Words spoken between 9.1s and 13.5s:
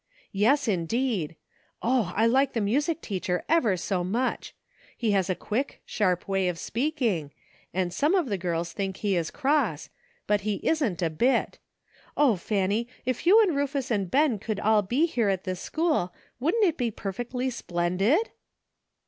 is cross; but he isn't, a bit. O, Fanny! if you